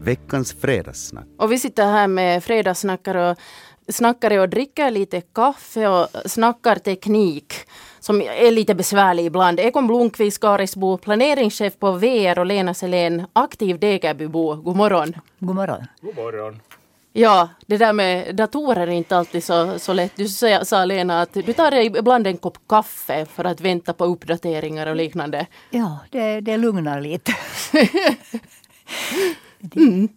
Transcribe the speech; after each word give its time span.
veckans 0.00 0.52
fredagssnack. 0.60 1.26
Och 1.38 1.52
vi 1.52 1.58
sitter 1.58 1.86
här 1.86 2.08
med 2.08 2.44
fredagssnackare 2.44 3.30
och 3.30 3.38
snackare 3.88 4.40
och 4.40 4.48
dricker 4.48 4.90
lite 4.90 5.20
kaffe 5.20 5.88
och 5.88 6.08
snackar 6.24 6.76
teknik 6.76 7.54
som 8.00 8.22
är 8.22 8.50
lite 8.50 8.74
besvärlig 8.74 9.26
ibland. 9.26 9.60
Ekon 9.60 9.86
Blomqvist, 9.86 10.40
Karisbo, 10.40 10.98
planeringschef 10.98 11.78
på 11.78 11.92
VR 11.92 12.38
och 12.38 12.46
Lena 12.46 12.74
Selén, 12.74 13.26
aktiv 13.32 13.78
Degerbybo. 13.78 14.54
God 14.54 14.76
morgon. 14.76 15.14
God 15.38 15.54
morgon. 15.56 15.86
God 16.00 16.16
morgon. 16.16 16.60
Ja, 17.12 17.48
det 17.66 17.76
där 17.76 17.92
med 17.92 18.36
datorer 18.36 18.86
är 18.86 18.90
inte 18.90 19.16
alltid 19.16 19.44
så, 19.44 19.78
så 19.78 19.92
lätt. 19.92 20.12
Du 20.16 20.28
sa, 20.28 20.64
sa 20.64 20.84
Lena 20.84 21.20
att 21.20 21.32
du 21.32 21.52
tar 21.52 21.74
ibland 21.74 22.26
en 22.26 22.36
kopp 22.36 22.58
kaffe 22.68 23.26
för 23.26 23.44
att 23.44 23.60
vänta 23.60 23.92
på 23.92 24.04
uppdateringar 24.04 24.86
och 24.86 24.96
liknande. 24.96 25.46
Ja, 25.70 25.98
det, 26.10 26.40
det 26.40 26.56
lugnar 26.56 27.00
lite. 27.00 27.32
mm. 29.76 30.08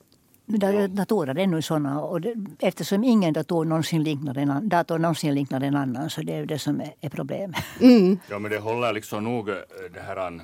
Datorer 0.89 1.37
är 1.37 1.47
nu 1.47 1.61
sådana 1.61 2.01
och 2.01 2.21
det, 2.21 2.35
eftersom 2.59 3.03
ingen 3.03 3.33
dator 3.33 3.65
någonsin 3.65 4.03
liknar 4.03 4.37
en, 4.37 4.69
dator 4.69 4.99
någonsin 4.99 5.35
liknar 5.35 5.61
en 5.61 5.75
annan 5.75 6.09
så 6.09 6.21
det 6.21 6.33
är 6.33 6.45
det 6.45 6.59
som 6.59 6.81
är, 6.81 6.93
är 7.01 7.09
problemet. 7.09 7.63
Mm. 7.81 8.19
Ja 8.29 8.39
men 8.39 8.51
det 8.51 8.57
håller 8.57 8.93
liksom 8.93 9.23
nog 9.23 9.49
eh, 9.49 9.55
det 9.93 9.99
här 9.99 10.17
an 10.17 10.41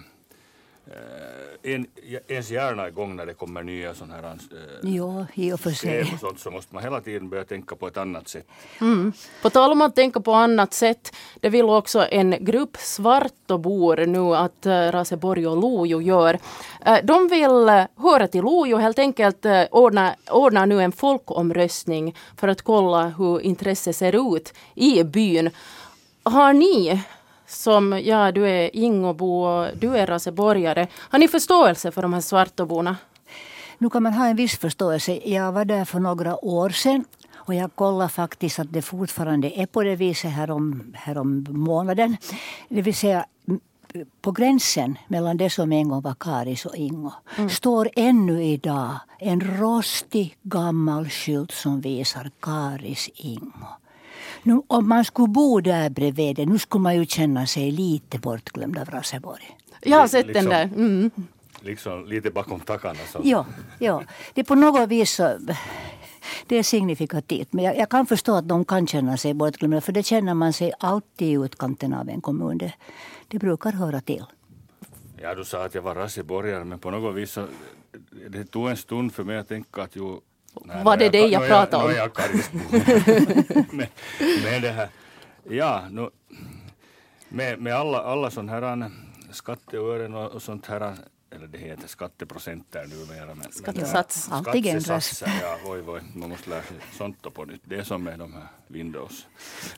Eh, 0.90 1.49
en, 1.64 1.88
ens 2.28 2.50
hjärna 2.50 2.88
igång 2.88 3.16
när 3.16 3.26
det 3.26 3.34
kommer 3.34 3.64
nya 3.64 3.94
sådana 3.94 4.16
här 4.16 4.24
äh, 4.24 4.96
ja, 4.96 5.26
i 5.34 5.54
och 5.54 5.60
för 5.60 5.72
sig. 5.72 6.02
och 6.14 6.20
sånt 6.20 6.40
så 6.40 6.52
måste 6.52 6.76
man 6.76 6.84
hela 6.84 7.02
tiden 7.02 7.30
börja 7.30 7.44
tänka 7.44 7.76
på 7.76 7.88
ett 7.88 7.98
annat 7.98 8.28
sätt. 8.28 8.48
Mm. 8.82 9.14
På 9.42 9.50
tal 9.50 9.72
om 9.72 9.82
att 9.82 9.96
tänka 9.96 10.20
på 10.20 10.34
annat 10.34 10.74
sätt, 10.74 11.16
det 11.40 11.50
vill 11.50 11.66
också 11.66 12.08
en 12.12 12.36
grupp 12.40 12.78
svartobor 12.78 14.06
nu 14.06 14.36
att 14.36 14.66
äh, 14.66 14.72
Raseborg 14.72 15.48
och 15.48 15.58
Lojo 15.58 16.02
gör. 16.02 16.40
Äh, 16.86 16.98
de 17.04 17.28
vill 17.28 17.70
äh, 17.70 17.84
höra 17.96 18.28
till 18.28 18.42
Lojo 18.42 18.78
helt 18.78 19.00
enkelt 19.00 19.46
äh, 19.46 19.64
ordna, 19.72 20.16
ordna 20.32 20.66
nu 20.66 20.82
en 20.82 20.92
folkomröstning 20.92 22.16
för 22.38 22.48
att 22.48 22.62
kolla 22.62 23.08
hur 23.08 23.42
intresset 23.42 23.96
ser 23.96 24.36
ut 24.36 24.54
i 24.76 25.04
byn. 25.04 25.50
Har 26.24 26.54
ni 26.54 27.04
som, 27.50 28.02
ja 28.04 28.32
du 28.32 28.48
är 28.48 28.76
Ingobo 28.76 29.44
och 29.44 29.78
du 29.78 29.98
är 29.98 30.08
raseborgare. 30.08 30.88
Har 30.96 31.20
ni 31.20 31.28
förståelse 31.28 31.92
för 31.92 32.02
de 32.02 32.14
här 32.14 32.22
svartoborna? 32.22 32.98
Nu 33.78 33.90
kan 33.90 34.04
man 34.04 34.14
ha 34.14 34.28
en 34.28 34.36
viss 34.36 34.58
förståelse. 34.58 35.20
Jag 35.26 35.52
var 35.52 35.66
där 35.66 35.86
för 35.86 36.00
några 36.00 36.46
år 36.46 36.70
sedan 36.70 37.06
och 37.36 37.56
jag 37.56 37.76
kollade 37.76 38.10
faktiskt 38.10 38.60
att 38.60 38.74
det 38.74 38.82
fortfarande 38.82 39.60
är 39.60 39.66
på 39.66 39.84
det 39.84 39.96
viset 39.96 40.32
här 40.32 40.52
om, 40.52 40.94
här 40.96 41.18
om 41.18 41.46
månaden. 41.50 42.18
Det 42.70 42.82
vill 42.82 42.96
säga 42.96 43.26
på 44.22 44.32
gränsen 44.32 44.98
mellan 45.08 45.38
det 45.38 45.50
som 45.50 45.72
en 45.72 45.90
gång 45.90 46.02
var 46.02 46.16
Karis 46.20 46.66
och 46.66 46.76
Ingo 46.76 47.12
mm. 47.38 47.50
står 47.50 47.90
ännu 47.96 48.44
idag 48.44 49.00
en 49.20 49.42
rostig 49.42 50.38
gammal 50.44 51.10
skylt 51.10 51.52
som 51.52 51.82
visar 51.82 52.32
Karis 52.42 53.10
Ingo. 53.16 53.68
Nu, 54.44 54.62
om 54.68 54.90
man 54.90 55.06
skulle 55.06 55.28
bo 55.28 55.62
där 55.62 55.90
bredvid 55.90 56.36
det, 56.36 56.46
nu 56.46 56.60
skulle 56.60 56.82
man 56.82 56.96
ju 56.96 57.06
känna 57.06 57.46
sig 57.46 57.72
lite 57.72 58.20
bortglömd 58.20 58.78
av 58.78 58.90
Raseborg. 58.90 59.58
Jag 59.82 59.98
har 59.98 60.08
sett 60.08 60.28
liksom, 60.28 60.46
den 60.46 60.54
där. 60.54 60.78
Mm. 60.78 61.12
Liksom 61.62 62.06
lite 62.06 62.32
bakom 62.32 62.60
tackarna. 62.60 63.00
Så. 63.12 63.22
Ja, 63.24 63.46
ja, 63.80 64.04
det 64.34 64.42
är 64.42 64.46
på 64.46 64.56
något 64.56 64.90
vis 64.90 65.12
så, 65.12 65.38
det 66.48 66.56
är 66.56 66.64
signifikativt. 66.64 67.54
Men 67.54 67.66
jag, 67.66 67.78
jag, 67.78 67.90
kan 67.90 68.06
förstå 68.06 68.36
att 68.36 68.48
de 68.48 68.66
kan 68.66 68.88
känna 68.88 69.18
sig 69.18 69.34
bortglömda 69.34 69.82
för 69.82 69.92
det 69.92 70.04
känner 70.04 70.34
man 70.34 70.54
sig 70.54 70.72
alltid 70.80 71.28
i 71.28 71.46
utkanten 71.46 71.94
av 71.94 72.10
en 72.10 72.22
kommun. 72.22 72.58
Det, 72.58 72.74
det 73.28 73.40
brukar 73.40 73.72
höra 73.72 74.02
till. 74.02 74.26
Ja, 75.22 75.36
du 75.36 75.46
sa 75.46 75.66
att 75.66 75.76
jag 75.76 75.82
var 75.82 75.96
raseborgare 75.96 76.64
men 76.64 76.80
på 76.80 76.92
något 76.92 77.16
vis 77.16 77.32
så 77.32 77.48
det 78.30 78.46
tog 78.46 78.70
en 78.70 78.78
stund 78.78 79.14
för 79.14 79.24
mig 79.24 79.38
att 79.38 79.48
tänka 79.48 79.82
att 79.82 79.96
jo, 79.96 80.22
Nej, 80.66 80.84
var 80.84 80.98
det 80.98 81.10
det 81.10 81.18
jag, 81.18 81.30
jag 81.30 81.48
pratade 81.48 81.86
om? 81.86 81.92
Jag, 81.92 82.12
men, 83.72 83.88
men 84.44 84.62
det 84.62 84.72
här, 84.72 84.90
ja, 85.44 85.84
nu, 85.92 86.10
med, 87.30 87.60
med 87.60 87.76
alla, 87.76 88.02
alla 88.02 88.32
sådana 88.32 88.52
här 88.52 88.92
skatteören 89.32 90.16
och, 90.16 90.42
sånt 90.42 90.66
här 90.66 90.96
eller 91.36 91.48
det 91.48 91.58
heter 91.58 91.88
skatteprocenter 91.88 92.86
numera. 92.86 93.36
Men, 93.36 93.52
Skattesats. 93.52 94.30
Men, 94.30 94.44
skattesatser, 94.44 95.32
ja, 95.42 95.58
oj, 95.66 95.84
oj, 95.88 96.02
man 96.16 96.30
måste 96.30 96.50
lära 96.50 96.62
sig 96.62 96.78
sånt 96.98 97.34
på 97.34 97.46
nytt. 97.46 97.62
Det 97.64 97.76
är 97.76 97.84
som 97.84 98.04
med 98.04 98.20
de 98.20 98.34
här 98.34 98.48
Windows. 98.68 99.28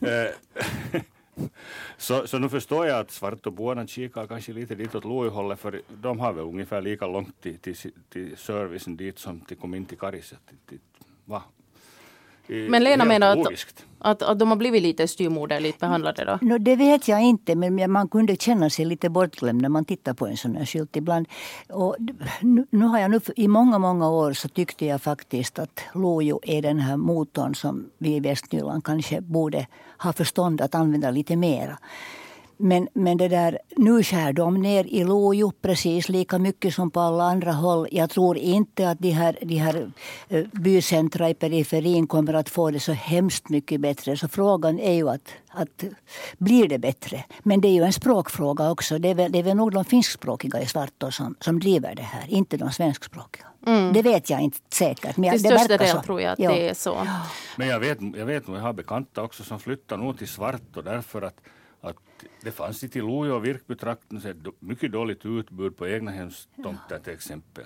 Så, 1.96 2.26
så 2.26 2.38
nu 2.38 2.48
förstår 2.48 2.86
jag 2.86 3.00
att 3.00 3.10
svartoborna 3.10 3.86
kikar 3.86 4.26
kanske 4.26 4.52
lite 4.52 4.74
ditåt 4.74 5.04
Loihållet 5.04 5.60
för 5.60 5.82
de 5.88 6.20
har 6.20 6.32
väl 6.32 6.44
ungefär 6.44 6.80
lika 6.80 7.06
långt 7.06 7.40
till, 7.40 7.58
till, 7.58 7.76
till 8.08 8.36
servicen 8.36 8.96
dit 8.96 9.18
som 9.18 9.40
till 9.40 9.56
kom 9.56 9.74
in 9.74 9.84
till 9.84 9.98
Kariset. 9.98 10.40
Va? 11.24 11.42
Men 12.68 12.84
Lena 12.84 13.04
menar 13.04 13.36
att, 13.36 13.84
att, 13.98 14.22
att 14.22 14.38
de 14.38 14.48
har 14.48 14.56
blivit 14.56 14.82
lite 14.82 15.08
styrmoderligt 15.08 15.80
behandlade 15.80 16.24
då? 16.24 16.38
No, 16.40 16.58
det 16.58 16.76
vet 16.76 17.08
jag 17.08 17.22
inte 17.22 17.54
men 17.54 17.92
man 17.92 18.08
kunde 18.08 18.36
känna 18.36 18.70
sig 18.70 18.84
lite 18.84 19.10
bortglömd 19.10 19.62
när 19.62 19.68
man 19.68 19.84
tittar 19.84 20.14
på 20.14 20.26
en 20.26 20.36
sån 20.36 20.56
här 20.56 20.66
skylt 20.66 20.96
ibland. 20.96 21.28
Och 21.68 21.96
nu, 22.40 22.66
nu 22.70 22.84
har 22.84 22.98
jag 22.98 23.10
nu, 23.10 23.20
I 23.36 23.48
många, 23.48 23.78
många 23.78 24.10
år 24.10 24.32
så 24.32 24.48
tyckte 24.48 24.86
jag 24.86 25.02
faktiskt 25.02 25.58
att 25.58 25.80
Lojo 25.94 26.40
är 26.42 26.62
den 26.62 26.78
här 26.78 26.96
motorn 26.96 27.54
som 27.54 27.90
vi 27.98 28.16
i 28.16 28.20
Västnyland 28.20 28.84
kanske 28.84 29.20
borde 29.20 29.66
ha 29.98 30.12
förstånd 30.12 30.60
att 30.60 30.74
använda 30.74 31.10
lite 31.10 31.36
mera. 31.36 31.78
Men, 32.64 32.88
men 32.92 33.16
det 33.16 33.28
där, 33.28 33.58
nu 33.76 34.02
skär 34.02 34.32
de 34.32 34.62
ner 34.62 34.84
i 34.84 35.04
Lojo 35.04 35.52
precis 35.62 36.08
lika 36.08 36.38
mycket 36.38 36.74
som 36.74 36.90
på 36.90 37.00
alla 37.00 37.24
andra 37.24 37.52
håll. 37.52 37.88
Jag 37.90 38.10
tror 38.10 38.38
inte 38.38 38.90
att 38.90 38.98
de 38.98 39.10
här, 39.10 39.38
de 39.42 39.56
här 39.56 39.90
eh, 40.28 40.44
bycentra 40.52 41.30
i 41.30 41.34
periferin 41.34 42.06
kommer 42.06 42.34
att 42.34 42.48
få 42.48 42.70
det 42.70 42.80
så 42.80 42.92
hemskt 42.92 43.48
mycket 43.48 43.80
bättre. 43.80 44.16
Så 44.16 44.28
frågan 44.28 44.78
är 44.78 44.92
ju 44.92 45.08
att, 45.08 45.28
att 45.48 45.84
blir 46.38 46.68
det 46.68 46.78
bättre? 46.78 47.24
Men 47.42 47.60
det 47.60 47.68
är 47.68 47.72
ju 47.72 47.82
en 47.82 47.92
språkfråga 47.92 48.70
också. 48.70 48.98
Det 48.98 49.08
är 49.08 49.14
väl, 49.14 49.32
det 49.32 49.38
är 49.38 49.42
väl 49.42 49.56
nog 49.56 49.72
de 49.72 49.84
finskspråkiga 49.84 50.60
i 50.60 50.66
Svartå 50.66 51.10
som, 51.10 51.34
som 51.40 51.60
driver 51.60 51.94
det 51.94 52.02
här, 52.02 52.24
inte 52.28 52.56
de 52.56 52.72
svenskspråkiga. 52.72 53.46
Mm. 53.66 53.92
Det 53.92 54.02
vet 54.02 54.30
jag 54.30 54.40
inte 54.40 54.58
säkert. 54.72 55.16
Men 55.16 55.30
Till 55.30 55.40
största 55.40 55.76
del 55.76 56.02
tror 56.02 56.20
jag 56.20 56.32
att 56.32 56.38
ja. 56.38 56.50
det 56.50 56.68
är 56.68 56.74
så. 56.74 57.06
Men 57.56 57.68
jag 57.68 57.80
vet, 57.80 57.98
jag 58.16 58.26
vet 58.26 58.48
jag 58.48 58.54
har 58.54 58.72
bekanta 58.72 59.22
också 59.22 59.42
som 59.42 59.60
flyttar 59.60 59.96
nog 59.96 60.18
till 60.18 60.28
Svartå 60.28 60.82
därför 60.82 61.22
att 61.22 61.40
att 61.82 61.96
det 62.40 62.50
fanns 62.50 62.84
i 62.84 63.00
Lojo 63.00 63.34
och 63.34 63.44
Virkbytrakten 63.44 64.22
mycket 64.58 64.92
dåligt 64.92 65.26
utbud 65.26 65.76
på 65.76 65.86
egnahemstomter 65.86 66.98
till 66.98 67.12
exempel. 67.12 67.64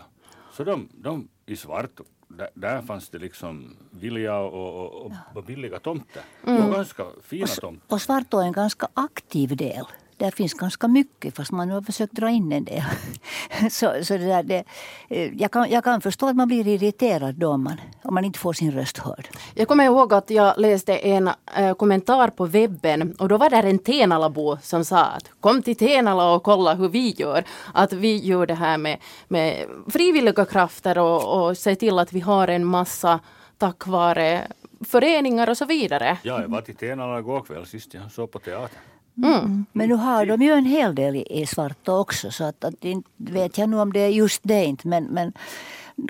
Så 0.53 0.65
de, 0.65 0.89
de 0.93 1.29
i 1.47 1.57
svart, 1.57 2.01
där, 2.29 2.51
där 2.55 2.83
fanns 2.83 3.09
det 3.09 3.19
liksom 3.19 3.77
vilja 3.91 4.39
och, 4.39 5.05
och, 5.05 5.13
och 5.35 5.45
billiga 5.45 5.79
tomter. 5.81 6.23
Mm. 6.47 6.65
Och 6.65 6.73
ganska 6.73 7.05
fina 7.23 7.47
tomter. 7.47 7.95
Och 7.95 8.03
Svartå 8.03 8.41
är 8.41 8.45
en 8.45 8.53
ganska 8.53 8.89
aktiv 8.95 9.57
del 9.57 9.85
där 10.17 10.31
finns 10.31 10.55
ganska 10.55 10.89
mycket 10.89 11.37
fast 11.37 11.53
man 11.53 11.71
har 11.71 11.83
försökt 11.83 12.13
dra 12.13 12.31
in 12.31 12.53
en 12.53 12.65
del. 12.65 12.83
så, 13.71 13.93
så 14.03 14.17
det 14.17 14.27
där, 14.27 14.43
det, 14.43 14.65
eh, 15.09 15.35
jag, 15.35 15.51
kan, 15.51 15.71
jag 15.71 15.85
kan 15.85 16.01
förstå 16.01 16.29
att 16.29 16.37
man 16.37 16.49
blir 16.49 16.69
irriterad 16.69 17.35
då 17.35 17.49
om 17.49 17.65
man, 17.65 17.81
om 18.03 18.15
man 18.15 18.25
inte 18.25 18.39
får 18.39 18.53
sin 18.53 18.73
röst 18.73 18.99
hörd. 18.99 19.29
Jag 19.55 19.69
kommer 19.69 19.85
ihåg 19.85 20.15
att 20.15 20.31
jag 20.31 20.59
läste 20.59 20.97
en 20.97 21.31
äh, 21.57 21.75
kommentar 21.75 22.29
på 22.29 22.47
webben 22.47 23.15
och 23.19 23.29
då 23.29 23.37
var 23.37 23.51
där 23.51 23.63
en 23.63 23.79
Tenalabo 23.79 24.59
som 24.63 24.85
sa 24.85 25.05
att 25.05 25.31
kom 25.41 25.63
till 25.63 25.77
Tenala 25.77 26.35
och 26.35 26.43
kolla 26.43 26.75
hur 26.75 26.89
vi 26.89 27.11
gör. 27.11 27.45
Att 27.75 27.93
vi 27.93 28.17
gör 28.17 28.47
det 28.47 28.55
här 28.55 28.79
med, 28.79 28.99
med 29.29 29.67
frivilliga 29.89 30.45
krafter 30.45 30.99
och, 30.99 31.49
och 31.49 31.59
se 31.59 31.75
till 31.75 31.99
att 31.99 32.13
vi 32.13 32.21
har 32.21 32.49
en 32.49 32.65
massa 32.65 33.21
tack 33.59 33.87
vare 33.87 34.47
föreningar 34.85 35.51
och 35.51 35.57
så 35.57 35.65
vidare. 35.65 36.19
Ja, 36.23 36.41
jag 36.41 36.49
var 36.49 36.61
till 36.61 36.77
Tenala 36.77 37.19
igår 37.19 37.41
kväll 37.41 37.67
sist 37.67 37.95
jag 37.95 38.13
såg 38.13 38.31
på 38.31 38.39
teatern. 38.39 38.81
Mm. 39.23 39.67
Men 39.73 39.89
nu 39.89 39.95
har 39.95 40.27
de 40.27 40.43
ju 40.43 40.53
en 40.53 40.65
hel 40.65 40.95
del 40.95 41.17
i, 41.17 41.43
i 41.43 41.47
Svartå 41.47 41.97
också 41.97 42.31
så 42.31 42.45
att, 42.45 42.65
att 42.65 42.85
inte 42.85 43.11
vet 43.17 43.59
jag 43.59 43.69
nu 43.69 43.79
om 43.81 43.93
det 43.93 44.01
är 44.01 44.09
just 44.09 44.41
det 44.45 44.65
inte 44.65 44.89
men, 44.89 45.05
men 45.05 45.33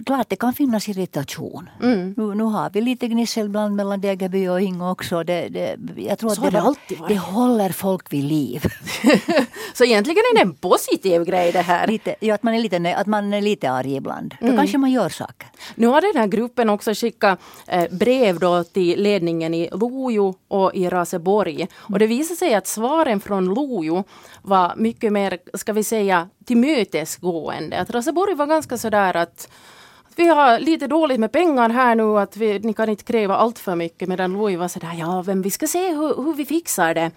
klart 0.07 0.29
det 0.29 0.37
kan 0.37 0.53
finnas 0.55 0.89
irritation. 0.89 1.71
Mm. 1.83 2.15
Nu, 2.17 2.35
nu 2.35 2.45
har 2.45 2.71
vi 2.71 2.81
lite 2.81 3.09
gnissel 3.09 3.47
ibland 3.47 3.77
mellan 3.77 4.01
Degerby 4.01 4.49
och 4.49 4.61
Ingo 4.61 4.91
också. 4.91 5.25
Det, 5.25 5.49
det, 5.49 5.77
jag 5.97 6.19
tror 6.19 6.31
Så 6.31 6.45
att 6.45 6.53
det, 6.53 6.75
det, 6.89 6.97
det 7.09 7.19
håller 7.19 7.71
folk 7.71 8.13
vid 8.13 8.25
liv. 8.25 8.65
Så 9.75 9.85
egentligen 9.85 10.19
är 10.19 10.35
det 10.35 10.43
en 10.43 10.55
positiv 10.71 11.25
grej 11.25 11.53
det 11.53 11.61
här. 11.61 11.87
Lite, 11.87 12.17
ja, 12.21 12.35
att, 12.35 12.43
man 12.43 12.55
är 12.55 12.59
lite, 12.59 12.97
att 12.97 13.07
man 13.07 13.33
är 13.33 13.41
lite 13.41 13.71
arg 13.71 13.97
ibland. 13.97 14.35
Då 14.41 14.47
mm. 14.47 14.57
kanske 14.57 14.79
man 14.79 14.91
gör 14.91 15.09
saker. 15.09 15.49
Nu 15.75 15.87
har 15.87 16.01
den 16.01 16.21
här 16.21 16.27
gruppen 16.27 16.71
också 16.71 16.95
skickat 16.95 17.41
eh, 17.67 17.91
brev 17.91 18.39
då 18.39 18.65
till 18.65 19.03
ledningen 19.03 19.55
i 19.55 19.69
Lojo 19.73 20.35
och 20.49 20.75
i 20.75 20.89
Raseborg. 20.89 21.67
Och 21.75 21.99
det 21.99 22.07
visar 22.07 22.35
sig 22.35 22.55
att 22.55 22.67
svaren 22.67 23.21
från 23.21 23.45
Lojo 23.45 24.05
var 24.43 24.75
mycket 24.77 25.13
mer, 25.13 25.39
ska 25.55 25.73
vi 25.73 25.85
säga, 25.85 26.29
tillmötesgående. 26.45 27.81
Att 27.81 27.91
Raseborg 27.91 28.35
var 28.35 28.47
ganska 28.47 28.79
sådär 28.79 29.17
att 29.17 29.49
vi 30.17 30.29
har 30.29 30.59
lite 30.59 30.87
dåligt 30.87 31.21
med 31.21 31.33
pengar 31.33 31.71
här 31.71 31.95
nu, 31.95 32.19
att 32.19 32.37
vi, 32.37 32.59
ni 32.59 32.75
kan 32.75 32.89
inte 32.89 33.05
kräva 33.05 33.37
allt 33.37 33.59
för 33.59 33.77
mycket. 33.77 34.09
Medan 34.09 34.33
Louis 34.33 34.59
var 34.59 34.69
sådär, 34.69 34.93
ja, 34.99 35.23
men 35.23 35.43
vi 35.43 35.51
ska 35.51 35.67
se 35.67 35.89
hur, 35.89 36.25
hur 36.25 36.35
vi 36.35 36.45
fixar 36.45 36.95
det. 36.95 37.11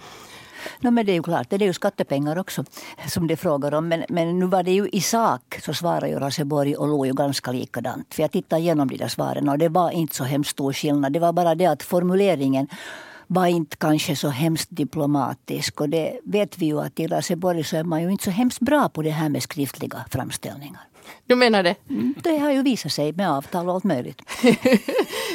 No, 0.80 0.92
men 0.92 1.06
det 1.06 1.12
är 1.12 1.14
ju 1.14 1.24
klart, 1.24 1.50
det 1.50 1.56
är 1.56 1.60
ju 1.60 1.74
skattepengar 1.74 2.40
också 2.40 2.64
som 3.08 3.28
det 3.28 3.38
frågar 3.38 3.74
om. 3.74 3.88
Men, 3.88 4.04
men 4.10 4.40
nu 4.40 4.46
var 4.46 4.64
det 4.64 4.72
ju 4.72 4.90
i 4.90 5.02
sak 5.02 5.60
så 5.62 5.74
svarar 5.74 6.08
ju 6.08 6.20
Raseborg 6.20 6.76
och 6.76 6.88
Lo 6.88 7.14
ganska 7.14 7.52
likadant. 7.52 8.14
För 8.14 8.22
jag 8.22 8.32
tittade 8.32 8.62
igenom 8.62 8.88
de 8.88 8.98
där 8.98 9.08
svaren 9.08 9.50
och 9.50 9.58
det 9.58 9.70
var 9.70 9.92
inte 9.92 10.16
så 10.16 10.24
hemskt 10.24 10.52
stor 10.52 10.74
skillnad. 10.74 11.14
Det 11.14 11.20
var 11.20 11.34
bara 11.34 11.56
det 11.56 11.66
att 11.66 11.84
formuleringen 11.84 12.68
var 13.28 13.46
inte 13.46 13.78
kanske 13.78 14.16
så 14.16 14.30
hemskt 14.30 14.70
diplomatisk. 14.72 15.82
Och 15.82 15.90
det 15.90 16.20
vet 16.24 16.58
vi 16.58 16.66
ju 16.66 16.80
att 16.80 17.00
i 17.00 17.08
Raseborg 17.08 17.64
så 17.64 17.78
är 17.78 17.84
man 17.84 18.02
ju 18.02 18.10
inte 18.10 18.24
så 18.24 18.32
hemskt 18.32 18.60
bra 18.60 18.90
på 18.90 19.02
det 19.02 19.10
här 19.10 19.30
med 19.30 19.44
skriftliga 19.44 20.06
framställningar. 20.10 20.89
Du 21.26 21.36
menar 21.36 21.64
det? 21.64 21.76
Mm, 21.90 22.16
det 22.24 22.38
har 22.38 22.52
ju 22.52 22.64
visat 22.64 22.92
sig 22.92 23.14
med 23.14 23.32
avtal 23.32 23.70
och 23.70 23.76
allt 23.76 23.84
möjligt. 23.84 24.22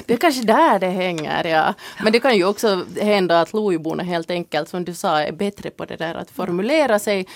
det 0.07 0.15
är 0.15 0.17
kanske 0.17 0.43
där 0.43 0.79
det 0.79 0.89
hänger, 0.89 1.45
ja. 1.45 1.75
Men 2.03 2.13
det 2.13 2.21
kan 2.21 2.37
ju 2.37 2.45
också 2.45 2.87
hända 3.01 3.41
att 3.41 3.53
Lojoborna 3.53 4.03
helt 4.03 4.31
enkelt, 4.31 4.69
som 4.69 4.85
du 4.85 4.95
sa, 4.95 5.21
är 5.21 5.33
bättre 5.33 5.71
på 5.71 5.85
det 5.85 5.97
där 5.97 6.15
att 6.15 6.31
formulera 6.31 6.99
sig. 6.99 7.27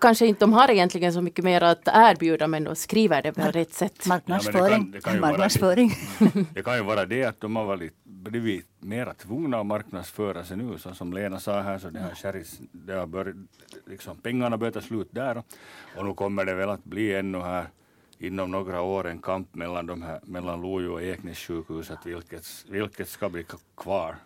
Kanske 0.00 0.26
inte 0.26 0.40
de 0.40 0.52
har 0.52 0.70
egentligen 0.70 1.12
så 1.12 1.22
mycket 1.22 1.44
mer 1.44 1.62
att 1.62 1.88
erbjuda 1.88 2.46
men 2.46 2.64
de 2.64 2.76
skriver 2.76 3.22
det 3.22 3.32
på 3.32 3.42
rätt 3.42 3.74
sätt. 3.74 4.06
Marknadsföring. 4.06 4.62
Ja, 4.62 4.78
det 4.78 4.80
kan, 4.80 4.90
det 4.90 5.00
kan. 5.00 5.20
Det, 6.18 6.44
det 6.54 6.62
kan 6.62 6.76
ju 6.76 6.82
vara 6.82 7.06
det 7.06 7.24
att 7.24 7.40
de 7.40 7.56
har 7.56 7.64
varit, 7.64 7.92
blivit 8.20 8.66
mera 8.78 9.14
tvungna 9.14 9.60
att 9.60 9.66
marknadsföra 9.66 10.44
sig 10.44 10.56
nu. 10.56 10.78
Så 10.78 10.94
som 10.94 11.12
Lena 11.12 11.40
sa 11.40 11.60
här 11.60 11.78
så 11.78 11.90
det 11.90 12.00
har, 12.00 12.14
kärris, 12.14 12.60
det 12.72 12.92
har 12.92 13.06
börjat, 13.06 13.36
liksom, 13.86 14.16
pengarna 14.16 14.58
börjar 14.58 14.72
ta 14.72 14.80
slut 14.80 15.08
där. 15.10 15.42
Och 15.96 16.04
nu 16.06 16.14
kommer 16.14 16.44
det 16.44 16.54
väl 16.54 16.68
att 16.68 16.84
bli 16.84 17.14
ännu 17.14 17.38
här 17.38 17.66
inom 18.18 18.50
några 18.50 18.80
år 18.80 19.06
en 19.06 19.18
kamp 19.18 19.54
mellan, 19.54 19.86
de 19.86 20.02
här, 20.02 20.20
mellan 20.22 20.60
Lojo 20.62 20.92
och 20.92 21.02
Eknäs 21.02 21.38
sjukhuset, 21.38 21.98
vilket, 22.04 22.46
vilket 22.68 23.08
ska 23.08 23.28
bli 23.28 23.44
kvar. 23.76 24.16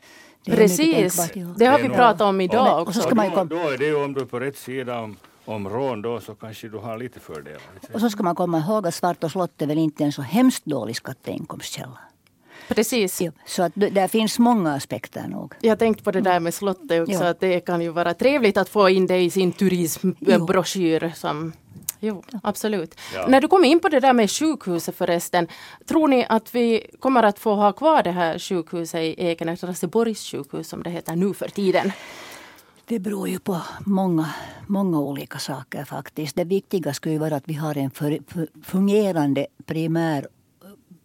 Precis, 0.44 1.32
det 1.56 1.66
har 1.66 1.78
vi 1.78 1.88
pratat 1.88 2.20
om 2.20 2.40
idag 2.40 2.74
och, 2.74 2.88
också. 2.88 3.08
Och 3.08 3.16
då, 3.16 3.44
då 3.44 3.56
är 3.56 3.78
det 3.78 3.86
ju 3.86 4.04
om 4.04 4.12
du 4.14 4.20
är 4.20 4.24
på 4.24 4.40
rätt 4.40 4.56
sida 4.56 5.00
om, 5.00 5.16
om 5.44 5.68
rån 5.68 6.02
då 6.02 6.20
så 6.20 6.34
kanske 6.34 6.68
du 6.68 6.78
har 6.78 6.98
lite 6.98 7.20
fördelar. 7.20 7.62
Och 7.92 8.00
så 8.00 8.10
ska 8.10 8.22
man 8.22 8.34
komma 8.34 8.58
ihåg 8.58 8.86
att 8.86 8.94
Svart 8.94 9.24
och 9.24 9.30
slott 9.30 9.62
är 9.62 9.66
väl 9.66 9.78
inte 9.78 10.04
en 10.04 10.12
så 10.12 10.22
hemskt 10.22 10.64
dålig 10.64 10.96
skatteinkomstkälla. 10.96 11.98
Precis. 12.68 13.20
Ja, 13.20 13.30
så 13.46 13.62
att 13.62 13.72
där 13.74 14.08
finns 14.08 14.38
många 14.38 14.74
aspekter 14.74 15.28
nog. 15.28 15.54
Jag 15.60 15.78
tänkte 15.78 16.04
på 16.04 16.10
det 16.10 16.20
där 16.20 16.40
med 16.40 16.54
slottet 16.54 17.02
också, 17.02 17.24
ja. 17.24 17.28
att 17.28 17.40
det 17.40 17.60
kan 17.60 17.80
ju 17.80 17.88
vara 17.88 18.14
trevligt 18.14 18.56
att 18.56 18.68
få 18.68 18.88
in 18.88 19.06
det 19.06 19.18
i 19.20 19.30
sin 19.30 19.52
turismbroschyr. 19.52 21.12
Som, 21.14 21.52
jo, 22.00 22.22
absolut. 22.42 23.00
Ja. 23.14 23.26
När 23.28 23.40
du 23.40 23.48
kom 23.48 23.64
in 23.64 23.80
på 23.80 23.88
det 23.88 24.00
där 24.00 24.12
med 24.12 24.30
sjukhuset 24.30 24.96
förresten, 24.96 25.48
tror 25.86 26.08
ni 26.08 26.26
att 26.28 26.54
vi 26.54 26.86
kommer 27.00 27.22
att 27.22 27.38
få 27.38 27.54
ha 27.54 27.72
kvar 27.72 28.02
det 28.02 28.10
här 28.10 28.38
sjukhuset 28.38 29.00
i 29.00 29.14
Ekenäs, 29.18 29.64
Raseborgs 29.64 30.30
sjukhus 30.30 30.68
som 30.68 30.82
det 30.82 30.90
heter 30.90 31.16
nu 31.16 31.34
för 31.34 31.48
tiden? 31.48 31.92
Det 32.86 32.98
beror 32.98 33.28
ju 33.28 33.38
på 33.38 33.60
många, 33.86 34.34
många 34.66 35.00
olika 35.00 35.38
saker 35.38 35.84
faktiskt. 35.84 36.36
Det 36.36 36.44
viktiga 36.44 36.94
skulle 36.94 37.12
ju 37.12 37.18
vara 37.18 37.36
att 37.36 37.48
vi 37.48 37.54
har 37.54 37.78
en 37.78 37.90
för, 37.90 38.18
för 38.28 38.48
fungerande 38.64 39.46
primär 39.66 40.26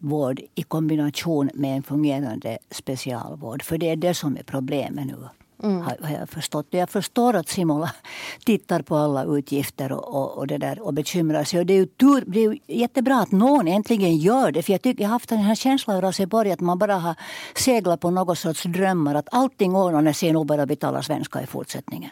vård 0.00 0.40
i 0.54 0.62
kombination 0.62 1.50
med 1.54 1.76
en 1.76 1.82
fungerande 1.82 2.58
specialvård. 2.70 3.62
För 3.62 3.78
det 3.78 3.90
är 3.90 3.96
det 3.96 4.14
som 4.14 4.36
är 4.36 4.42
problemet 4.42 5.06
nu. 5.06 5.28
Mm. 5.62 5.82
Har, 5.82 5.96
jag 6.20 6.28
förstått. 6.28 6.66
Jag 6.70 6.90
förstår 6.90 7.36
att 7.36 7.48
Simola 7.48 7.90
tittar 8.44 8.82
på 8.82 8.96
alla 8.96 9.24
utgifter 9.24 9.92
och, 9.92 10.14
och, 10.14 10.38
och, 10.38 10.46
det 10.46 10.58
där 10.58 10.80
och 10.80 10.94
bekymrar 10.94 11.44
sig. 11.44 11.60
Och 11.60 11.66
det, 11.66 11.74
är 11.74 11.78
ju 11.78 11.86
tur, 11.86 12.24
det 12.26 12.40
är 12.40 12.52
ju 12.52 12.58
jättebra 12.66 13.18
att 13.20 13.32
någon 13.32 13.68
äntligen 13.68 14.16
gör 14.16 14.52
det. 14.52 14.62
För 14.62 14.72
jag, 14.72 14.82
tycker, 14.82 15.02
jag 15.02 15.08
har 15.08 15.12
haft 15.12 15.28
den 15.28 15.38
här 15.38 15.54
känslan 15.54 15.96
av 15.96 16.02
Raseborg 16.02 16.52
att 16.52 16.60
man 16.60 16.78
bara 16.78 16.94
har 16.94 17.14
seglat 17.54 18.00
på 18.00 18.10
något 18.10 18.38
sorts 18.38 18.62
drömmar. 18.62 19.14
Att 19.14 19.28
allting 19.32 19.76
ordnar 19.76 20.12
sig 20.12 20.32
nog 20.32 20.46
bara 20.46 20.66
vi 20.66 20.76
talar 20.76 21.02
svenska 21.02 21.42
i 21.42 21.46
fortsättningen. 21.46 22.10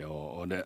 Ja, 0.00 0.44
det, 0.46 0.64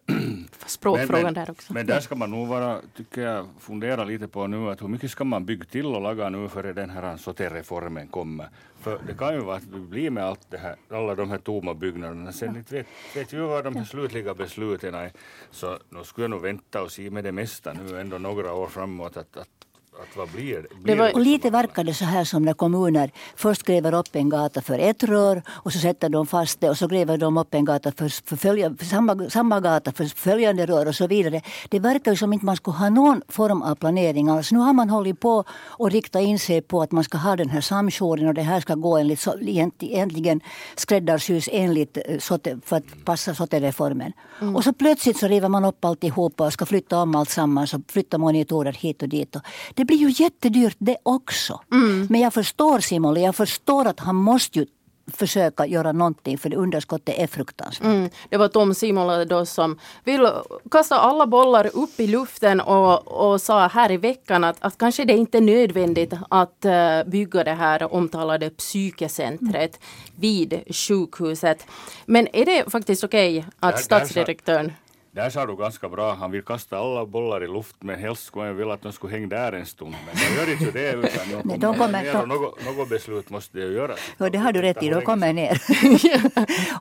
Språkfrågan 0.66 1.22
men, 1.22 1.34
där 1.34 1.50
också. 1.50 1.72
Men 1.72 1.86
där 1.86 2.00
ska 2.00 2.14
man 2.14 2.30
nog 2.30 2.48
vara, 2.48 2.80
tycker 2.96 3.22
jag, 3.22 3.46
fundera 3.58 4.04
lite 4.04 4.28
på 4.28 4.46
nu 4.46 4.70
att 4.70 4.82
hur 4.82 4.88
mycket 4.88 5.10
ska 5.10 5.24
man 5.24 5.46
bygga 5.46 5.64
till 5.64 5.86
och 5.86 6.00
laga 6.00 6.28
nu 6.28 6.48
före 6.48 6.72
den 6.72 6.90
här 6.90 7.16
SOTE-reformen 7.16 8.08
kommer. 8.08 8.48
För 8.80 9.00
det 9.06 9.14
kan 9.14 9.34
ju 9.34 9.40
vara 9.40 9.56
att 9.56 9.72
det 9.72 9.78
blir 9.78 10.10
med 10.10 10.24
allt 10.24 10.50
det 10.50 10.58
här, 10.58 10.76
alla 10.90 11.14
de 11.14 11.30
här 11.30 11.38
tomma 11.38 11.74
byggnaderna. 11.74 12.32
Sen 12.32 12.56
inte 12.56 12.74
vet, 12.74 12.86
vet 13.14 13.32
ju 13.32 13.40
vad 13.40 13.64
de 13.64 13.76
här 13.76 13.84
slutliga 13.84 14.34
besluten 14.34 14.94
är. 14.94 15.12
Så 15.50 15.78
nu 15.90 16.04
skulle 16.04 16.24
jag 16.24 16.30
nog 16.30 16.42
vänta 16.42 16.82
och 16.82 16.92
se 16.92 17.10
med 17.10 17.24
det 17.24 17.32
mesta 17.32 17.72
nu 17.72 18.00
ändå 18.00 18.18
några 18.18 18.52
år 18.52 18.66
framåt 18.66 19.16
att, 19.16 19.36
att 19.36 19.55
att 20.02 20.16
vad 20.16 20.28
blir 20.28 20.54
det? 20.54 20.76
Blir 20.82 20.96
det 20.96 21.02
var, 21.02 21.14
och 21.14 21.20
lite 21.20 21.50
verkar 21.50 21.84
det 21.84 21.94
så 21.94 22.04
här 22.04 22.24
som 22.24 22.42
när 22.42 22.52
kommuner 22.52 23.10
först 23.36 23.62
gräver 23.62 23.94
upp 23.94 24.16
en 24.16 24.28
gata 24.28 24.62
för 24.62 24.78
ett 24.78 25.02
rör 25.02 25.42
och 25.48 25.72
så 25.72 25.78
sätter 25.78 26.08
de 26.08 26.26
fast 26.26 26.60
det 26.60 26.70
och 26.70 26.78
så 26.78 26.86
gräver 26.86 27.18
de 27.18 27.38
upp 27.38 27.54
en 27.54 27.64
gata 27.64 27.92
för, 27.92 28.08
för, 28.08 28.36
följa, 28.36 28.74
för 28.78 28.84
samma, 28.84 29.30
samma 29.30 29.60
gata 29.60 29.92
för 29.92 30.04
följande 30.04 30.66
rör 30.66 30.88
och 30.88 30.94
så 30.94 31.06
vidare. 31.06 31.40
Det 31.68 31.78
verkar 31.78 32.10
ju 32.10 32.16
som 32.16 32.32
inte 32.32 32.46
man 32.46 32.56
skulle 32.56 32.76
ha 32.76 32.90
någon 32.90 33.22
form 33.28 33.62
av 33.62 33.74
planering 33.74 34.28
alls. 34.28 34.52
Nu 34.52 34.58
har 34.58 34.72
man 34.72 34.90
hållit 34.90 35.20
på 35.20 35.44
och 35.50 35.90
riktat 35.90 36.22
in 36.22 36.38
sig 36.38 36.62
på 36.62 36.82
att 36.82 36.92
man 36.92 37.04
ska 37.04 37.18
ha 37.18 37.36
den 37.36 37.50
här 37.50 37.60
samjouren 37.60 38.28
och 38.28 38.34
det 38.34 38.42
här 38.42 38.60
ska 38.60 38.74
gå 38.74 38.96
enligt, 38.96 39.20
så, 39.20 39.38
egentligen 39.80 40.40
skräddarsys 40.76 41.48
enligt 41.52 41.96
eh, 41.96 42.18
för 42.64 42.76
att 42.76 43.04
passa 43.04 43.34
SOTE-reformen. 43.34 44.12
Mm. 44.40 44.56
Och 44.56 44.64
så 44.64 44.72
plötsligt 44.72 45.16
så 45.16 45.28
river 45.28 45.48
man 45.48 45.64
upp 45.64 45.84
alltihopa 45.84 46.46
och 46.46 46.52
ska 46.52 46.66
flytta 46.66 46.98
om 46.98 47.14
allt 47.14 47.30
samman 47.30 47.66
och 47.74 47.80
flytta 47.92 48.18
monitorer 48.18 48.72
hit 48.72 49.02
och 49.02 49.08
dit. 49.08 49.36
Och 49.36 49.42
det 49.74 49.85
blir 49.86 49.96
ju 49.96 50.24
jättedyrt 50.24 50.76
det 50.78 50.96
också. 51.02 51.60
Mm. 51.72 52.06
Men 52.10 52.20
jag 52.20 52.34
förstår 52.34 52.80
Simon, 52.80 53.22
jag 53.22 53.36
förstår 53.36 53.86
att 53.86 54.00
han 54.00 54.14
måste 54.14 54.58
ju 54.58 54.66
försöka 55.12 55.66
göra 55.66 55.92
någonting 55.92 56.38
för 56.38 56.48
det 56.48 56.56
underskottet 56.56 57.18
är 57.18 57.26
fruktansvärt. 57.26 57.86
Mm. 57.86 58.10
Det 58.28 58.36
var 58.36 58.48
Tom 58.48 58.74
Simola 58.74 59.24
då 59.24 59.46
som 59.46 59.78
vill 60.04 60.28
kasta 60.70 60.98
alla 60.98 61.26
bollar 61.26 61.70
upp 61.76 62.00
i 62.00 62.06
luften 62.06 62.60
och, 62.60 63.08
och 63.08 63.40
sa 63.40 63.66
här 63.66 63.90
i 63.90 63.96
veckan 63.96 64.44
att, 64.44 64.56
att 64.60 64.78
kanske 64.78 65.04
det 65.04 65.12
inte 65.12 65.38
är 65.38 65.42
nödvändigt 65.42 66.12
att 66.30 66.64
uh, 66.64 67.10
bygga 67.10 67.44
det 67.44 67.54
här 67.54 67.94
omtalade 67.94 68.50
psykecentret 68.50 69.54
mm. 69.54 70.20
vid 70.20 70.74
sjukhuset. 70.74 71.66
Men 72.06 72.28
är 72.32 72.44
det 72.44 72.70
faktiskt 72.70 73.04
okej 73.04 73.38
okay 73.38 73.50
att 73.60 73.80
statsdirektören 73.84 74.72
där 75.16 75.30
sa 75.30 75.46
du 75.46 75.56
ganska 75.56 75.88
bra, 75.88 76.14
han 76.14 76.30
vill 76.30 76.42
kasta 76.42 76.78
alla 76.78 77.06
bollar 77.06 77.44
i 77.44 77.48
luft 77.48 77.76
men 77.80 77.98
helst 77.98 78.24
skulle 78.24 78.46
han 78.46 78.56
vilja 78.56 78.74
att 78.74 78.82
de 78.82 78.92
skulle 78.92 79.12
hänga 79.12 79.26
där 79.26 79.52
en 79.52 79.66
stund. 79.66 79.94
Men 80.06 80.14
de 80.14 80.40
gör 80.40 80.52
inte 80.52 80.78
det 80.78 80.92
utan 80.92 81.30
de 81.30 81.42
kommer, 81.42 81.58
de 81.58 81.74
kommer 81.78 82.02
ner 82.02 82.22
och 82.22 82.28
något, 82.28 82.64
något 82.64 82.88
beslut 82.88 83.30
måste 83.30 83.58
ju 83.58 83.72
göras. 83.72 83.98
Ja, 84.18 84.30
det 84.30 84.38
har 84.38 84.52
du 84.52 84.62
rätt 84.62 84.82
i, 84.82 84.88
de 84.88 85.02
kommer 85.02 85.32
ner. 85.32 85.62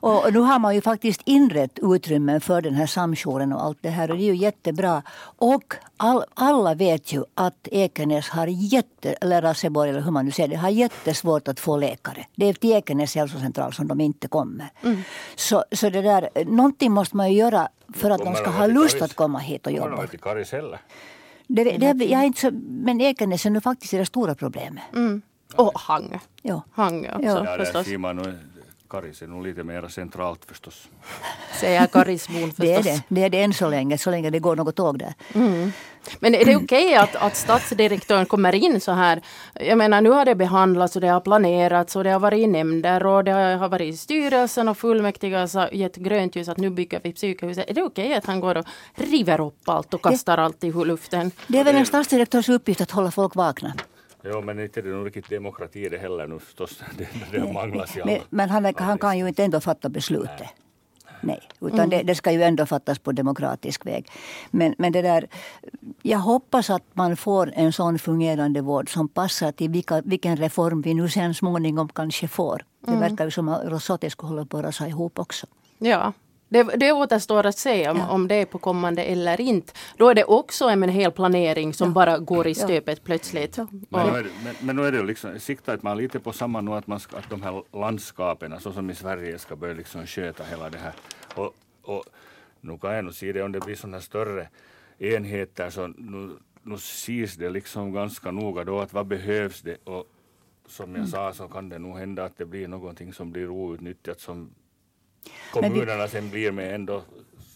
och 0.00 0.32
nu 0.32 0.38
har 0.38 0.58
man 0.58 0.74
ju 0.74 0.80
faktiskt 0.80 1.20
inrett 1.24 1.78
utrymmen 1.82 2.40
för 2.40 2.62
den 2.62 2.74
här 2.74 2.86
samjouren 2.86 3.52
och 3.52 3.64
allt 3.64 3.78
det 3.80 3.90
här 3.90 4.10
och 4.10 4.16
det 4.16 4.22
är 4.22 4.34
ju 4.34 4.36
jättebra. 4.36 5.02
Och 5.38 5.74
all, 5.96 6.24
alla 6.34 6.74
vet 6.74 7.12
ju 7.12 7.24
att 7.34 7.68
Ekenäs 7.70 8.28
har 8.28 8.46
jätte, 8.46 9.12
eller 9.12 9.42
Raseborg 9.42 9.90
eller 9.90 10.00
hur 10.00 10.10
man 10.10 10.24
nu 10.24 10.30
säger 10.30 10.48
det, 10.48 10.56
har 10.56 10.70
jättesvårt 10.70 11.48
att 11.48 11.60
få 11.60 11.76
läkare. 11.76 12.26
Det 12.34 12.48
är 12.48 12.52
till 12.52 12.72
Ekenäs 12.72 13.14
hälsocentral 13.14 13.72
som 13.72 13.88
de 13.88 14.00
inte 14.00 14.28
kommer. 14.28 14.68
Mm. 14.82 15.02
Så, 15.36 15.64
så 15.72 15.90
det 15.90 16.02
där, 16.02 16.28
någonting 16.44 16.92
måste 16.92 17.16
man 17.16 17.32
ju 17.32 17.38
göra 17.38 17.68
för 17.94 18.10
att 18.10 18.24
de 18.24 18.34
ska 18.34 18.50
ha 18.50 18.66
lust 18.66 19.02
att 19.02 19.14
komma 19.14 19.38
hit 19.38 19.66
och 19.66 19.72
jobba. 19.72 19.90
Kommer 19.90 20.02
de 20.02 20.08
till 20.08 20.20
Karis 20.20 20.52
heller? 20.52 20.78
Det, 21.46 21.64
det, 21.64 22.04
jag 22.04 22.20
är 22.20 22.24
inte 22.24 22.40
så, 22.40 22.50
men 22.68 23.00
Ekenäs 23.00 23.46
är 23.46 23.50
nu 23.50 23.60
faktiskt 23.60 23.92
det 23.92 24.06
stora 24.06 24.34
problemet. 24.34 24.82
Mm. 24.94 25.22
Och 25.54 25.78
Hangö. 25.80 26.18
Ja. 26.42 26.62
Hangö 26.72 27.14
också 27.14 27.44
ja, 27.46 27.56
förstås. 27.56 27.86
Där 27.86 27.98
man 27.98 28.38
Karis 28.90 29.22
är 29.22 29.26
nog 29.26 29.46
lite 29.46 29.64
mer 29.64 29.88
centralt 29.88 30.44
förstås. 30.44 30.88
Säger 31.60 31.86
Karisbon 31.86 32.52
förstås. 32.52 32.56
Det 32.56 32.74
är 32.74 32.82
det. 32.82 33.02
Det 33.08 33.24
är 33.24 33.30
det 33.30 33.42
än 33.42 33.54
så 33.54 33.70
länge, 33.70 33.98
så 33.98 34.10
länge 34.10 34.30
det 34.30 34.38
går 34.38 34.56
något 34.56 34.76
tåg 34.76 34.98
där. 34.98 35.14
Mm. 35.34 35.72
Men 36.20 36.34
är 36.34 36.44
det 36.44 36.56
okej 36.64 36.84
okay 36.84 36.94
att, 36.94 37.16
att 37.16 37.36
statsdirektören 37.36 38.26
kommer 38.26 38.54
in 38.54 38.80
så 38.80 38.92
här? 38.92 39.22
Jag 39.54 39.78
menar 39.78 40.00
nu 40.00 40.10
har 40.10 40.24
det 40.24 40.34
behandlats 40.34 40.96
och 40.96 41.02
det 41.02 41.08
har 41.08 41.20
planerats 41.20 41.96
och 41.96 42.04
det 42.04 42.10
har 42.10 42.20
varit 42.20 42.38
i 42.38 42.46
nämnder 42.46 43.06
och 43.06 43.24
det 43.24 43.32
har 43.32 43.68
varit 43.68 43.94
i 43.94 43.96
styrelsen 43.96 44.68
och 44.68 44.78
fullmäktige 44.78 45.34
har 45.54 45.74
gett 45.74 45.96
grönt 45.96 46.36
ljus 46.36 46.48
att 46.48 46.58
nu 46.58 46.70
bygger 46.70 47.00
vi 47.04 47.12
psykhuset. 47.12 47.70
Är 47.70 47.74
det 47.74 47.82
okej 47.82 48.06
okay 48.06 48.18
att 48.18 48.26
han 48.26 48.40
går 48.40 48.56
och 48.56 48.66
river 48.94 49.40
upp 49.40 49.68
allt 49.68 49.94
och 49.94 50.02
kastar 50.02 50.36
det, 50.36 50.42
allt 50.42 50.64
i 50.64 50.72
luften? 50.72 51.30
Det 51.46 51.58
är 51.58 51.64
väl 51.64 51.76
en 51.76 51.86
statsdirektörs 51.86 52.48
uppgift 52.48 52.80
att 52.80 52.90
hålla 52.90 53.10
folk 53.10 53.34
vakna. 53.34 53.72
Jo, 54.24 54.40
men 54.40 54.60
inte 54.60 54.80
är 54.80 54.82
det 54.82 54.90
nog 54.90 55.06
riktigt 55.06 55.30
demokrati 55.30 55.88
det 55.88 55.98
heller 55.98 56.26
nu 56.26 56.38
förstås. 56.38 56.82
Det, 56.98 57.08
det 57.30 57.52
manglas 57.52 57.96
i 57.96 58.00
alla. 58.00 58.12
Men, 58.12 58.20
men 58.30 58.50
han, 58.50 58.74
han, 58.76 58.98
kan 58.98 59.18
ju 59.18 59.28
inte 59.28 59.44
ändå 59.44 59.60
fatta 59.60 59.88
beslutet. 59.88 60.42
Nej. 61.20 61.40
Utan 61.60 61.78
mm. 61.78 61.90
det, 61.90 62.02
det, 62.02 62.14
ska 62.14 62.32
ju 62.32 62.42
ändå 62.42 62.66
fattas 62.66 62.98
på 62.98 63.12
demokratisk 63.12 63.86
väg. 63.86 64.10
Men, 64.50 64.74
men 64.78 64.92
det 64.92 65.02
där, 65.02 65.26
jag 66.02 66.18
hoppas 66.18 66.70
att 66.70 66.82
man 66.92 67.16
får 67.16 67.52
en 67.54 67.72
sån 67.72 67.98
fungerande 67.98 68.60
vård 68.60 68.92
som 68.92 69.08
passar 69.08 69.52
till 69.52 69.70
vilka, 69.70 70.02
vilken 70.04 70.36
reform 70.36 70.82
vi 70.82 70.94
nu 70.94 71.08
sen 71.08 71.34
småningom 71.34 71.88
kanske 71.88 72.28
får. 72.28 72.64
Det 72.80 72.88
mm. 72.88 73.00
verkar 73.00 73.24
ju 73.24 73.30
som 73.30 73.48
att 73.48 73.64
Rosotti 73.64 74.10
skulle 74.10 74.28
hålla 74.28 74.44
på 74.44 74.58
att 74.58 74.64
rasa 74.64 74.88
ihop 74.88 75.18
också. 75.18 75.46
Ja, 75.78 76.12
det, 76.48 76.62
det 76.62 76.92
återstår 76.92 77.46
att 77.46 77.58
se 77.58 77.90
om, 77.90 77.96
ja. 77.96 78.08
om 78.08 78.28
det 78.28 78.34
är 78.34 78.46
på 78.46 78.58
kommande 78.58 79.02
eller 79.02 79.40
inte. 79.40 79.72
Då 79.96 80.08
är 80.08 80.14
det 80.14 80.24
också 80.24 80.64
en 80.64 80.82
hel 80.88 81.12
planering 81.12 81.74
som 81.74 81.88
ja. 81.88 81.94
bara 81.94 82.18
går 82.18 82.46
i 82.46 82.54
stöpet 82.54 82.98
ja. 82.98 83.04
plötsligt. 83.04 83.56
Men, 83.56 83.68
men, 83.90 84.12
men, 84.44 84.54
men, 84.60 84.76
nu 84.76 84.86
är 84.86 84.92
det 84.92 85.02
liksom, 85.02 85.38
siktar 85.38 85.78
man 85.82 85.96
lite 85.96 86.20
på 86.20 86.32
samma 86.32 86.60
nu 86.60 86.72
att, 86.72 86.86
man 86.86 87.00
ska, 87.00 87.16
att 87.16 87.30
de 87.30 87.42
här 87.42 87.62
landskapen, 87.72 88.60
så 88.60 88.72
som 88.72 88.90
i 88.90 88.94
Sverige, 88.94 89.38
ska 89.38 89.56
börja 89.56 89.74
liksom 89.74 90.06
sköta 90.06 90.44
hela 90.44 90.70
det 90.70 90.78
här 90.78 90.92
Och, 91.34 91.54
och 91.82 92.04
nu 92.60 92.78
kan 92.78 92.94
jag 92.94 93.04
nog 93.04 93.14
se 93.14 93.32
det 93.32 93.42
om 93.42 93.52
det 93.52 93.60
blir 93.60 93.74
sådana 93.74 94.00
större 94.00 94.48
enheter 94.98 95.70
så 95.70 95.86
nu, 95.86 96.30
nu 96.62 96.74
ses 96.74 97.34
det 97.34 97.50
liksom 97.50 97.92
ganska 97.92 98.30
noga 98.30 98.64
då 98.64 98.80
att 98.80 98.92
vad 98.92 99.06
behövs 99.06 99.62
det 99.62 99.76
och 99.84 100.04
som 100.66 100.90
jag 100.90 100.98
mm. 100.98 101.06
sa 101.06 101.32
så 101.32 101.48
kan 101.48 101.68
det 101.68 101.78
nog 101.78 101.98
hända 101.98 102.24
att 102.24 102.36
det 102.36 102.44
blir 102.44 102.68
någonting 102.68 103.12
som 103.12 103.32
blir 103.32 103.48
outnyttjat 103.48 104.20
som 104.20 104.50
kommunerna 105.52 106.02
vi, 106.02 106.10
sen 106.10 106.30
blir 106.30 106.52
med 106.52 106.74
ändå. 106.74 107.02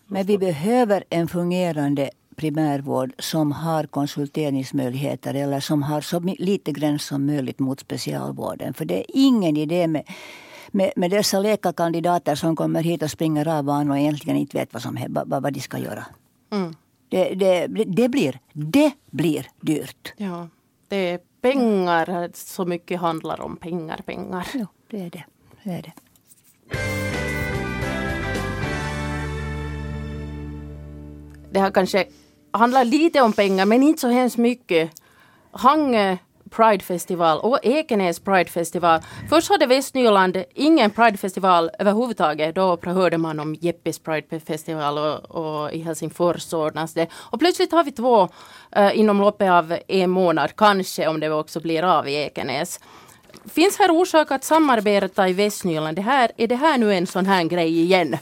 Men 0.07 0.27
vi 0.27 0.39
behöver 0.39 1.05
en 1.11 1.29
fungerande 1.29 2.11
primärvård 2.37 3.13
som 3.19 3.53
har 3.53 3.85
konsulteringsmöjligheter 3.85 5.35
eller 5.35 5.61
som 5.61 5.83
har 5.83 6.01
så 6.01 6.21
lite 6.21 6.73
gräns 6.73 7.05
som 7.05 7.27
möjligt 7.27 7.59
mot 7.59 7.81
specialvården. 7.81 8.75
För 8.75 8.85
det 8.85 8.99
är 8.99 9.07
ingen 9.09 9.57
idé 9.57 9.87
med 9.87 10.05
med, 10.73 10.93
med 10.97 11.11
dessa 11.11 11.41
läkarkandidater 11.41 12.35
som 12.35 12.57
kommer 12.57 12.83
hit 12.83 13.03
och 13.03 13.11
springer 13.11 13.49
av 13.49 13.65
van 13.65 13.91
och 13.91 13.99
egentligen 13.99 14.37
inte 14.37 14.59
vet 14.59 14.73
vad, 14.73 14.83
som, 14.83 14.99
vad, 15.09 15.43
vad 15.43 15.53
de 15.53 15.61
ska 15.61 15.79
göra. 15.79 16.07
Mm. 16.51 16.75
Det, 17.09 17.35
det, 17.35 17.67
det, 17.87 18.09
blir, 18.09 18.39
det 18.53 18.93
blir 19.11 19.47
dyrt. 19.61 20.13
Ja, 20.17 20.49
det 20.89 20.97
är 20.97 21.21
pengar. 21.41 22.31
Så 22.35 22.65
mycket 22.65 23.01
handlar 23.01 23.41
om 23.41 23.57
pengar, 23.57 24.01
pengar. 24.07 24.47
Ja, 24.55 24.67
det 24.91 25.01
är 25.01 25.11
det. 25.11 25.25
det, 25.65 25.71
är 25.71 25.83
det. 25.83 25.93
Det 31.53 31.61
har 31.61 31.71
kanske 31.71 32.07
handlat 32.53 32.87
lite 32.87 33.21
om 33.21 33.33
pengar, 33.33 33.67
men 33.67 33.83
inte 33.83 34.01
så 34.01 34.09
hemskt 34.09 34.37
mycket. 34.37 34.91
Hangö 35.53 36.11
eh, 36.11 36.19
Pridefestival 36.51 37.39
och 37.39 37.59
Ekenäs 37.63 38.21
Pridefestival. 38.21 39.01
Först 39.29 39.49
hade 39.49 39.67
Västnyland 39.67 40.45
ingen 40.55 40.91
Pridefestival 40.91 41.71
överhuvudtaget. 41.79 42.55
Då 42.55 42.79
hörde 42.83 43.19
man 43.19 43.41
om 43.41 43.55
Jeppis 43.55 43.99
Pridefestival 43.99 44.99
och, 44.99 45.31
och 45.31 45.73
i 45.73 45.81
Helsingfors 45.81 46.53
ordnas 46.53 46.95
det. 46.95 47.07
Och 47.13 47.41
plötsligt 47.41 47.73
har 47.73 47.85
vi 47.85 47.93
två 47.93 48.29
uh, 48.79 48.99
inom 48.99 49.21
loppet 49.21 49.51
av 49.51 49.79
en 49.89 50.11
månad, 50.11 50.57
kanske 50.57 51.09
om 51.09 51.21
det 51.21 51.31
också 51.31 51.61
blir 51.61 51.83
av 51.83 52.09
i 52.09 52.15
Ekenäs. 52.15 52.81
Finns 53.53 53.79
här 53.79 53.91
orsak 53.91 54.31
att 54.31 54.45
samarbeta 54.45 55.29
i 55.29 55.33
Västnyland? 55.33 55.97
Det 55.97 56.03
här, 56.03 56.31
är 56.37 56.47
det 56.47 56.57
här 56.57 56.79
nu 56.79 56.95
en 56.95 57.07
sån 57.07 57.27
här 57.27 57.45
grej 57.45 57.81
igen? 57.81 58.17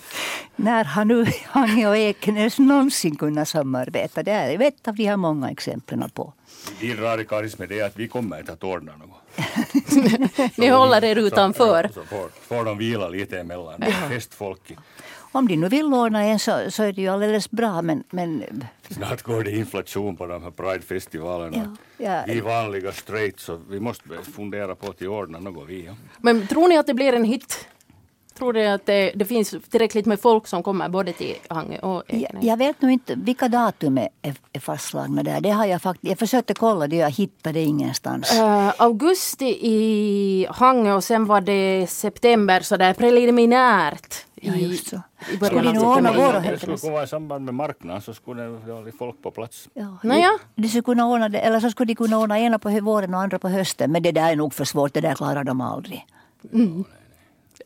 När 0.56 0.84
har 0.84 1.04
nu 1.04 1.26
Hangö 1.46 1.88
och 1.88 1.96
Ekenäs 1.96 2.58
någonsin 2.58 3.16
kunnat 3.16 3.48
samarbeta? 3.48 4.22
Det 4.22 4.30
är 4.30 4.62
ett 4.62 4.88
av 4.88 4.94
de 4.94 5.04
här 5.04 5.16
många 5.16 5.50
exemplen 5.50 6.10
på. 6.10 6.32
Din 6.80 6.96
radikalism 6.96 7.62
är 7.62 7.84
att 7.84 7.98
vi 7.98 8.08
kommer 8.08 8.38
inte 8.38 8.52
att 8.52 8.64
ordna 8.64 8.92
något. 8.96 9.18
Ni 10.58 10.68
håller 10.68 11.04
er 11.04 11.16
utanför. 11.16 11.88
Så, 11.88 12.00
så 12.00 12.06
får, 12.06 12.28
får 12.48 12.64
de 12.64 12.78
vila 12.78 13.08
lite 13.08 13.40
emellan. 13.40 13.80
Det 13.80 13.92
festfolk. 13.92 14.76
Om 15.32 15.48
de 15.48 15.56
nu 15.56 15.68
vill 15.68 15.86
ordna 15.86 16.24
en 16.24 16.38
så, 16.38 16.70
så 16.70 16.82
är 16.82 16.92
det 16.92 17.02
ju 17.02 17.08
alldeles 17.08 17.50
bra 17.50 17.82
men, 17.82 18.04
men... 18.10 18.44
Snart 18.90 19.22
går 19.22 19.44
det 19.44 19.50
inflation 19.50 20.16
på 20.16 20.26
de 20.26 20.42
här 20.42 20.50
Pride-festivalerna. 20.50 21.76
Ja, 21.96 22.04
ja. 22.04 22.34
Vi 22.34 22.40
vanliga 22.40 22.92
straight 22.92 23.40
så 23.40 23.60
vi 23.70 23.80
måste 23.80 24.08
fundera 24.34 24.74
på 24.74 24.90
att 24.90 25.02
ordna 25.02 25.38
något 25.38 25.68
vi. 25.68 25.84
Ja. 25.86 25.92
Men 26.18 26.46
tror 26.46 26.68
ni 26.68 26.78
att 26.78 26.86
det 26.86 26.94
blir 26.94 27.12
en 27.12 27.24
hit? 27.24 27.68
Tror 28.38 28.52
du 28.52 28.66
att 28.66 28.86
det, 28.86 29.12
det, 29.14 29.24
finns 29.24 29.54
tillräckligt 29.70 30.06
med 30.06 30.20
folk 30.20 30.46
som 30.46 30.62
kommer 30.62 30.88
både 30.88 31.12
till 31.12 31.34
Hangö 31.48 31.78
och 31.78 32.02
Ekenäs? 32.06 32.32
Jag, 32.32 32.44
jag 32.44 32.56
vet 32.56 32.82
nog 32.82 32.90
inte 32.90 33.14
vilka 33.14 33.48
datum 33.48 33.98
är, 33.98 34.08
är 34.52 34.60
fastslagna 34.60 35.22
där. 35.22 35.40
Det 35.40 35.50
har 35.50 35.66
jag, 35.66 35.82
fakt 35.82 36.00
jag 36.02 36.18
försökte 36.18 36.54
kolla 36.54 36.86
det, 36.86 36.96
jag 36.96 37.10
hittade 37.10 37.60
ingenstans. 37.60 38.32
Uh, 38.32 38.72
augusti 38.78 39.58
i 39.62 40.46
Hangö 40.50 40.92
och 40.92 41.04
sen 41.04 41.26
var 41.26 41.40
det 41.40 41.86
september 41.90 42.60
sådär 42.60 42.94
preliminärt. 42.94 44.27
Ja, 44.42 44.54
just 44.54 44.88
så. 44.88 45.02
I 45.32 45.36
början 45.36 45.74
skulle 45.74 45.80
av 45.80 45.98
ordna 45.98 46.40
Det 46.40 46.58
skulle 46.58 46.76
kunna 46.76 46.92
vara 46.92 47.04
i 47.04 47.06
samband 47.06 47.44
med 47.44 47.54
marknaden 47.54 48.02
så 48.02 48.14
skulle 48.14 48.42
det 48.42 48.72
vara 48.72 48.92
folk 48.98 49.22
på 49.22 49.30
plats. 49.30 49.68
Ja, 49.74 49.98
Naja. 50.02 50.38
De 50.54 50.68
skulle 50.68 50.82
kunna 50.82 51.06
ordna 51.06 51.28
det, 51.28 51.38
eller 51.38 51.60
så 51.60 51.70
skulle 51.70 51.86
de 51.86 51.94
kunna 51.94 52.18
ordna 52.18 52.38
ena 52.38 52.58
på 52.58 52.80
våren 52.80 53.14
och 53.14 53.20
andra 53.20 53.38
på 53.38 53.48
hösten. 53.48 53.92
Men 53.92 54.02
det 54.02 54.12
där 54.12 54.32
är 54.32 54.36
nog 54.36 54.54
för 54.54 54.64
svårt, 54.64 54.94
det 54.94 55.00
där 55.00 55.14
klarar 55.14 55.44
de 55.44 55.60
aldrig. 55.60 56.06
Mm. 56.52 56.84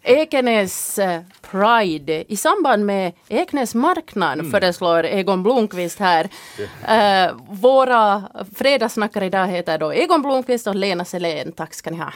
Ekenäs 0.03 0.99
eh, 0.99 1.21
Pride 1.51 2.33
i 2.33 2.37
samband 2.37 2.87
med 2.87 3.13
Eknäs 3.29 3.75
marknad 3.75 4.39
mm. 4.39 4.51
föreslår 4.51 5.05
Egon 5.05 5.43
Blomqvist 5.43 5.99
här. 5.99 6.25
Uh, 6.25 7.35
våra 7.51 8.23
fredagssnackare 8.55 9.27
idag 9.27 9.47
heter 9.47 9.79
då 9.79 9.93
Egon 9.93 10.23
Blomqvist 10.23 10.67
och 10.67 10.75
Lena 10.75 11.05
Selén. 11.05 11.53
Tack 11.53 11.75
ska 11.75 11.91
ni 11.91 11.97
ha. 11.97 12.13